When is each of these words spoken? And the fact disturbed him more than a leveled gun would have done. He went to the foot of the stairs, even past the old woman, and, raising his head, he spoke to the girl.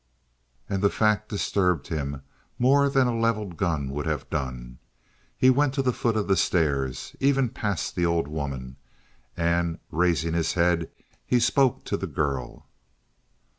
And 0.67 0.81
the 0.81 0.89
fact 0.89 1.29
disturbed 1.29 1.89
him 1.89 2.23
more 2.57 2.89
than 2.89 3.05
a 3.05 3.15
leveled 3.15 3.55
gun 3.55 3.91
would 3.91 4.07
have 4.07 4.27
done. 4.31 4.79
He 5.37 5.51
went 5.51 5.75
to 5.75 5.83
the 5.83 5.93
foot 5.93 6.17
of 6.17 6.27
the 6.27 6.35
stairs, 6.35 7.15
even 7.19 7.49
past 7.49 7.95
the 7.95 8.07
old 8.07 8.27
woman, 8.27 8.77
and, 9.37 9.77
raising 9.91 10.33
his 10.33 10.53
head, 10.53 10.89
he 11.23 11.39
spoke 11.39 11.83
to 11.85 11.97
the 11.97 12.07
girl. 12.07 12.65